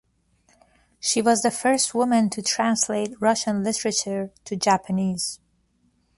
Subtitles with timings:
[0.99, 5.39] She was the first woman to translate Russian literature to Japanese.